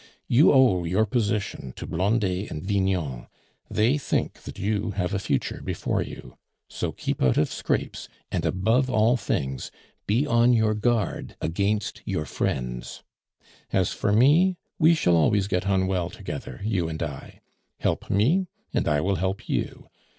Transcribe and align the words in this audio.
You 0.27 0.51
owe 0.51 0.83
your 0.83 1.05
position 1.05 1.73
to 1.75 1.85
Blondet 1.85 2.49
and 2.49 2.63
Vignon; 2.63 3.27
they 3.69 3.99
think 3.99 4.41
that 4.45 4.57
you 4.57 4.89
have 4.97 5.13
a 5.13 5.19
future 5.19 5.61
before 5.63 6.01
you. 6.01 6.39
So 6.67 6.91
keep 6.91 7.21
out 7.21 7.37
of 7.37 7.51
scrapes, 7.53 8.09
and, 8.31 8.43
above 8.43 8.89
all 8.89 9.15
things, 9.15 9.69
be 10.07 10.25
on 10.25 10.53
your 10.53 10.73
guard 10.73 11.35
against 11.39 12.01
your 12.03 12.25
friends. 12.25 13.03
As 13.71 13.93
for 13.93 14.11
me, 14.11 14.57
we 14.79 14.95
shall 14.95 15.15
always 15.15 15.45
get 15.47 15.67
on 15.67 15.85
well 15.85 16.09
together, 16.09 16.61
you 16.63 16.89
and 16.89 17.03
I. 17.03 17.41
Help 17.77 18.09
me, 18.09 18.47
and 18.73 18.87
I 18.87 19.01
will 19.01 19.17
help 19.17 19.47
you. 19.47 19.87